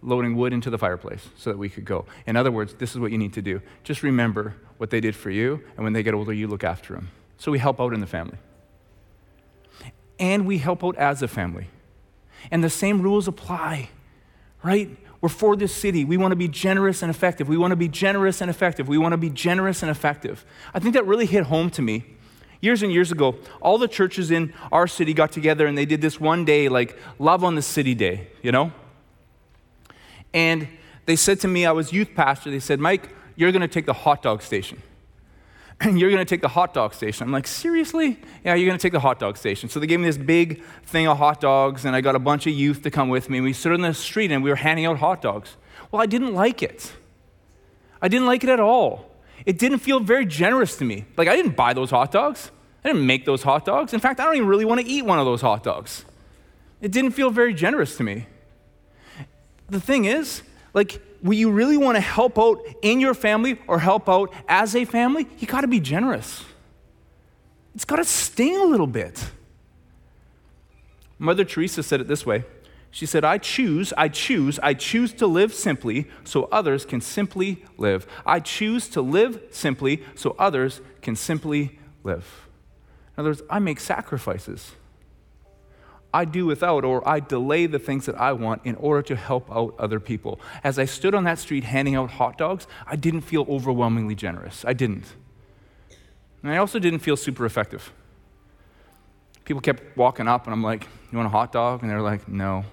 [0.00, 2.06] loading wood into the fireplace so that we could go.
[2.26, 3.60] In other words, this is what you need to do.
[3.84, 6.94] Just remember what they did for you, and when they get older, you look after
[6.94, 7.10] them.
[7.36, 8.38] So we help out in the family.
[10.22, 11.66] And we help out as a family.
[12.52, 13.90] And the same rules apply,
[14.62, 14.88] right?
[15.20, 16.04] We're for this city.
[16.04, 17.48] We want to be generous and effective.
[17.48, 18.86] We want to be generous and effective.
[18.86, 20.44] We want to be generous and effective.
[20.72, 22.04] I think that really hit home to me.
[22.60, 26.00] Years and years ago, all the churches in our city got together and they did
[26.00, 28.72] this one day, like Love on the City Day, you know?
[30.32, 30.68] And
[31.04, 33.86] they said to me, I was youth pastor, they said, Mike, you're going to take
[33.86, 34.80] the hot dog station
[35.80, 37.26] and you're going to take the hot dog station.
[37.26, 38.18] I'm like, seriously?
[38.44, 39.68] Yeah, you're going to take the hot dog station.
[39.68, 42.46] So they gave me this big thing of hot dogs, and I got a bunch
[42.46, 43.38] of youth to come with me.
[43.38, 45.56] And we stood on the street and we were handing out hot dogs.
[45.90, 46.92] Well, I didn't like it.
[48.00, 49.10] I didn't like it at all.
[49.44, 51.04] It didn't feel very generous to me.
[51.16, 52.50] Like, I didn't buy those hot dogs,
[52.84, 53.94] I didn't make those hot dogs.
[53.94, 56.04] In fact, I don't even really want to eat one of those hot dogs.
[56.80, 58.26] It didn't feel very generous to me.
[59.68, 60.42] The thing is,
[60.74, 64.74] like, will you really want to help out in your family or help out as
[64.74, 66.44] a family, you got to be generous.
[67.74, 69.30] It's got to sting a little bit.
[71.18, 72.44] Mother Teresa said it this way
[72.90, 77.64] She said, I choose, I choose, I choose to live simply so others can simply
[77.78, 78.06] live.
[78.26, 82.48] I choose to live simply so others can simply live.
[83.16, 84.72] In other words, I make sacrifices.
[86.14, 89.50] I do without or I delay the things that I want in order to help
[89.50, 90.40] out other people.
[90.62, 94.64] As I stood on that street handing out hot dogs, I didn't feel overwhelmingly generous.
[94.66, 95.06] I didn't.
[96.42, 97.92] And I also didn't feel super effective.
[99.44, 101.82] People kept walking up, and I'm like, You want a hot dog?
[101.82, 102.64] And they're like, No.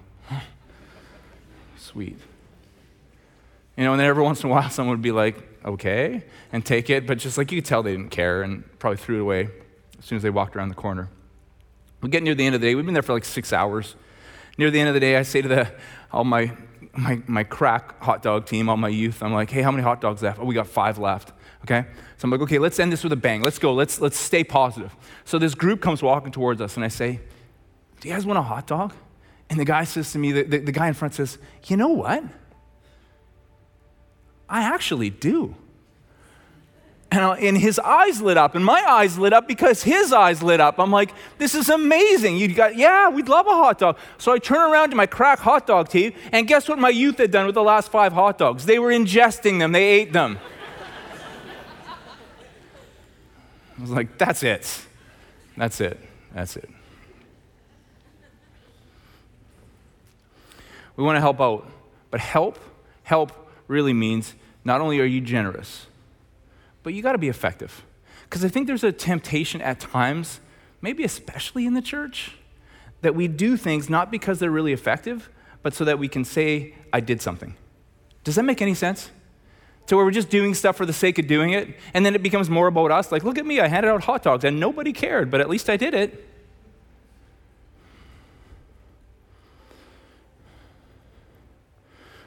[1.78, 2.18] Sweet.
[3.76, 6.64] You know, and then every once in a while, someone would be like, Okay, and
[6.64, 9.20] take it, but just like you could tell they didn't care and probably threw it
[9.22, 9.48] away
[9.98, 11.08] as soon as they walked around the corner.
[12.00, 12.74] We get near the end of the day.
[12.74, 13.96] We've been there for like six hours.
[14.58, 15.72] Near the end of the day, I say to the,
[16.12, 16.52] all my,
[16.96, 20.00] my, my crack hot dog team, all my youth, I'm like, hey, how many hot
[20.00, 20.38] dogs left?
[20.38, 21.32] Oh, we got five left.
[21.64, 21.84] Okay?
[22.16, 23.42] So I'm like, okay, let's end this with a bang.
[23.42, 23.72] Let's go.
[23.74, 24.94] Let's, let's stay positive.
[25.24, 27.20] So this group comes walking towards us, and I say,
[28.00, 28.94] do you guys want a hot dog?
[29.50, 31.88] And the guy says to me, the, the, the guy in front says, you know
[31.88, 32.24] what?
[34.48, 35.54] I actually do.
[37.12, 40.78] And, his eyes lit up, and my eyes lit up because his eyes lit up.
[40.78, 42.36] I'm like, this is amazing.
[42.36, 43.98] You got, yeah, we'd love a hot dog.
[44.18, 47.18] So I turn around to my crack hot dog team, and guess what my youth
[47.18, 48.64] had done with the last five hot dogs?
[48.64, 50.38] They were ingesting them, they ate them.
[53.76, 54.86] I was like, that's it.
[55.56, 55.98] That's it.
[56.32, 56.68] That's it.
[60.96, 61.66] We want to help out,
[62.10, 62.58] but help,
[63.04, 63.32] help
[63.68, 65.86] really means not only are you generous,
[66.82, 67.84] but you got to be effective.
[68.24, 70.40] Because I think there's a temptation at times,
[70.80, 72.36] maybe especially in the church,
[73.02, 75.28] that we do things not because they're really effective,
[75.62, 77.56] but so that we can say, I did something.
[78.24, 79.10] Does that make any sense?
[79.86, 82.22] To where we're just doing stuff for the sake of doing it, and then it
[82.22, 83.10] becomes more about us.
[83.10, 85.68] Like, look at me, I handed out hot dogs, and nobody cared, but at least
[85.68, 86.26] I did it.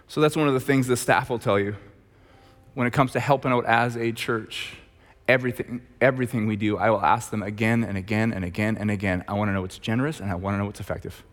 [0.08, 1.76] So that's one of the things the staff will tell you
[2.74, 4.76] when it comes to helping out as a church,
[5.28, 9.24] everything, everything we do, I will ask them again and again and again and again.
[9.28, 11.24] I want to know what's generous and I want to know what's effective.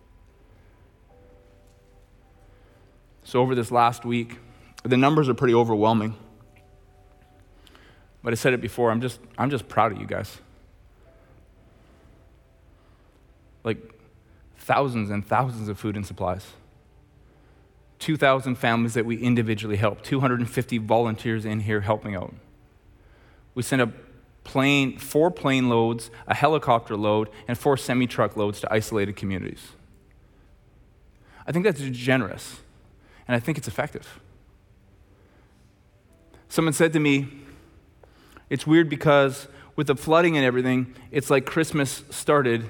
[3.25, 4.39] So, over this last week,
[4.83, 6.17] the numbers are pretty overwhelming.
[8.23, 10.39] But I said it before, I'm just, I'm just proud of you guys.
[13.65, 13.79] Like
[14.57, 16.47] thousands and thousands of food and supplies.
[18.01, 22.35] 2,000 families that we individually help, 250 volunteers in here helping out.
[23.55, 23.93] We sent a
[24.43, 29.69] plane, four plane loads, a helicopter load, and four semi truck loads to isolated communities.
[31.47, 32.61] I think that's generous,
[33.29, 34.21] and I think it's effective.
[36.49, 37.29] Someone said to me,
[38.49, 39.47] it's weird because
[39.77, 42.65] with the flooding and everything, it's like Christmas started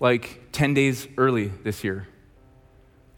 [0.00, 2.08] like 10 days early this year.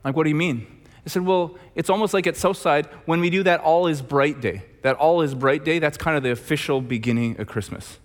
[0.05, 0.80] Like, what do you mean?
[1.11, 4.41] I said, Well, it's almost like at Southside, when we do that All is Bright
[4.41, 4.63] Day.
[4.83, 7.99] That All is Bright Day, that's kind of the official beginning of Christmas.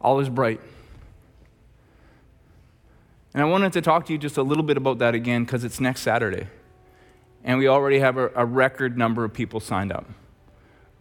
[0.00, 0.60] All is bright.
[3.34, 5.62] And I wanted to talk to you just a little bit about that again because
[5.62, 6.48] it's next Saturday.
[7.44, 10.06] And we already have a, a, record number of people signed up.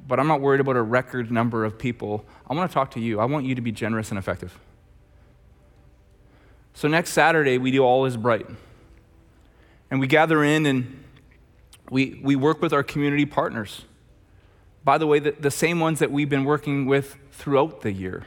[0.08, 2.26] But I'm not worried about a record number of people.
[2.48, 3.20] I want to talk to you.
[3.20, 4.60] I want you to be generous and effective.
[6.76, 8.46] So next Saturday, we do All is Bright.
[9.94, 11.04] And we gather in and
[11.92, 13.86] we, we work with our community partners.
[14.84, 18.26] By the way, the, the same ones that we've been working with throughout the year.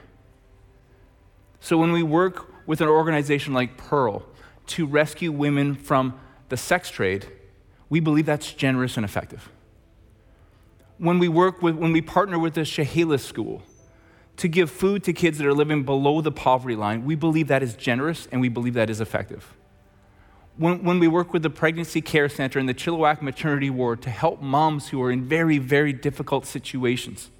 [1.59, 4.25] So when we work with an organization like Pearl
[4.69, 6.17] to rescue women from
[6.51, 7.27] the sex trade,
[7.89, 9.51] we believe that's generous and effective.
[10.99, 13.65] When we work with, when we partner with the Chehalis School
[14.37, 17.65] to give food to kids that are living below the poverty line, we believe that
[17.65, 19.53] is generous and we believe that is effective.
[20.59, 24.11] When, when we work with the Pregnancy Care Center and the Chilliwack Maternity Ward to
[24.11, 27.31] help moms who are in very, very difficult situations,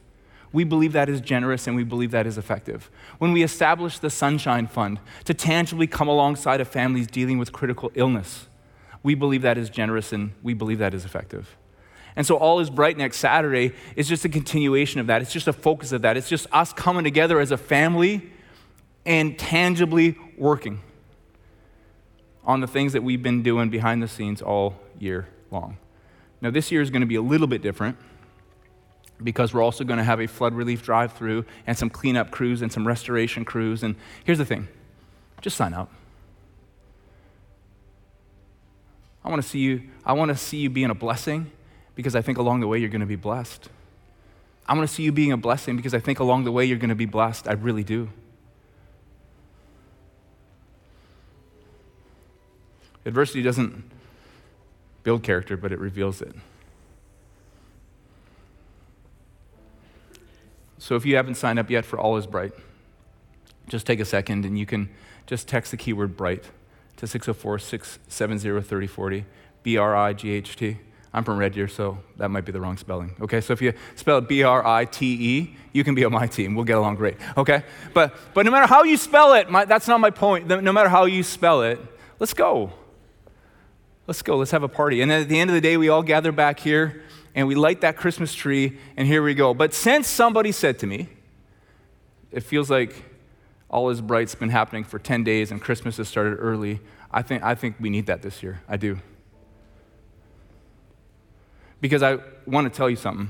[0.53, 2.91] we believe that is generous and we believe that is effective.
[3.19, 7.91] When we establish the Sunshine Fund to tangibly come alongside of families dealing with critical
[7.95, 8.49] illness,
[9.03, 11.57] we believe that is generous and we believe that is effective.
[12.17, 15.23] And so, All is Bright next Saturday is just a continuation of that.
[15.23, 16.17] It's just a focus of that.
[16.17, 18.31] It's just us coming together as a family
[19.05, 20.81] and tangibly working
[22.47, 25.77] on the things that we've been doing behind the scenes all year long.
[26.41, 27.97] Now, this year is going to be a little bit different
[29.23, 32.63] because we're also going to have a flood relief drive through and some cleanup crews
[32.63, 33.83] and some restoration crews.
[33.83, 34.69] And here's the thing
[35.41, 35.91] just sign up.
[39.25, 41.51] I want to see you, I want to see you being a blessing
[41.97, 43.69] because I think along the way you're going to be blessed.
[44.69, 46.79] I want to see you being a blessing because I think along the way you're
[46.79, 47.49] going to be blessed.
[47.49, 48.11] I really do.
[53.07, 53.85] Adversity doesn't
[55.05, 56.35] build character, but it reveals it.
[60.79, 62.53] So if you haven't signed up yet for All is Bright,
[63.69, 64.91] just take a second and you can
[65.27, 66.45] just text the keyword bright
[66.97, 69.25] to 604 670 3040,
[69.63, 70.79] B R I G H T.
[71.13, 73.17] I'm from Red Deer, so that might be the wrong spelling.
[73.21, 76.13] Okay, so if you spell it B R I T E, you can be on
[76.13, 76.55] my team.
[76.55, 77.17] We'll get along great.
[77.37, 77.63] Okay,
[77.95, 80.47] but but no matter how you spell it, my, that's not my point.
[80.47, 81.81] No matter how you spell it,
[82.19, 82.73] let's go.
[84.07, 84.37] Let's go.
[84.37, 85.03] Let's have a party.
[85.03, 87.03] And at the end of the day, we all gather back here
[87.35, 89.53] and we light that Christmas tree, and here we go.
[89.53, 91.09] But since somebody said to me,
[92.33, 93.05] it feels like
[93.69, 96.81] all is bright's been happening for 10 days and Christmas has started early,
[97.11, 98.63] I think, I think we need that this year.
[98.69, 98.99] I do.
[101.81, 103.29] Because I want to tell you something.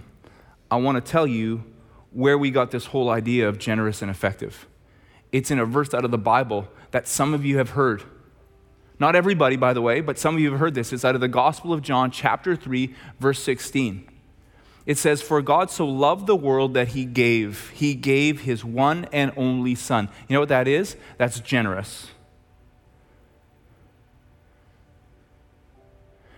[0.70, 1.64] I want to tell you
[2.12, 4.66] where we got this whole idea of generous and effective.
[5.33, 8.05] It's in a verse out of the Bible that some of you have heard.
[8.99, 10.92] Not everybody, by the way, but some of you have heard this.
[10.92, 14.09] It's out of the Gospel of John, chapter 3, verse 16.
[14.86, 17.70] It says, For God so loved the world that he gave.
[17.70, 20.09] He gave his one and only Son.
[20.28, 20.97] You know what that is?
[21.18, 22.09] That's generous.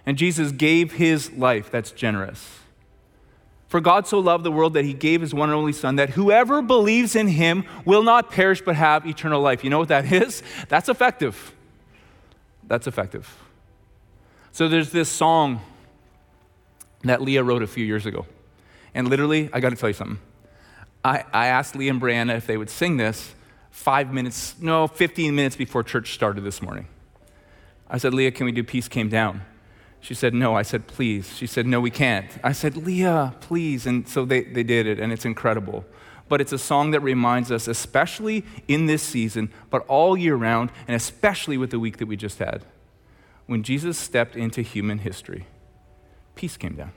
[0.05, 1.71] And Jesus gave his life.
[1.71, 2.61] That's generous.
[3.69, 6.11] For God so loved the world that he gave his one and only Son, that
[6.11, 9.63] whoever believes in him will not perish but have eternal life.
[9.63, 10.43] You know what that is?
[10.69, 11.55] That's effective.
[12.69, 13.37] That's effective.
[14.53, 15.61] So there's this song
[17.03, 18.27] that Leah wrote a few years ago.
[18.95, 20.19] And literally, I got to tell you something.
[21.05, 23.35] I, I asked Leah and Brianna if they would sing this
[23.71, 26.89] five minutes, no, 15 minutes before church started this morning.
[27.89, 29.43] I said, Leah, can we do Peace Came Down?
[30.01, 30.55] She said, No.
[30.55, 31.37] I said, Please.
[31.37, 32.27] She said, No, we can't.
[32.45, 33.87] I said, Leah, please.
[33.87, 35.85] And so they, they did it, and it's incredible.
[36.29, 40.71] But it's a song that reminds us, especially in this season, but all year round,
[40.87, 42.65] and especially with the week that we just had,
[43.47, 45.47] when Jesus stepped into human history,
[46.35, 46.93] peace came down.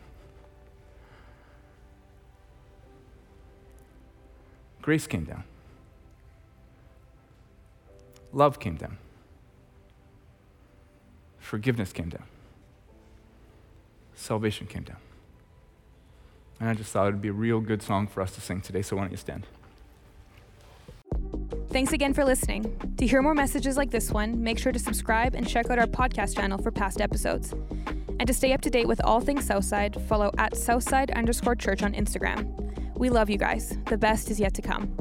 [4.81, 5.43] Grace came down.
[8.33, 8.97] Love came down.
[11.39, 12.23] Forgiveness came down.
[14.15, 14.97] Salvation came down.
[16.61, 18.61] And I just thought it would be a real good song for us to sing
[18.61, 19.47] today, so why don't you stand?
[21.71, 22.95] Thanks again for listening.
[22.97, 25.87] To hear more messages like this one, make sure to subscribe and check out our
[25.87, 27.53] podcast channel for past episodes.
[28.19, 31.81] And to stay up to date with all things Southside, follow at Southside underscore church
[31.81, 32.45] on Instagram.
[32.95, 33.75] We love you guys.
[33.87, 34.95] The best is yet to come.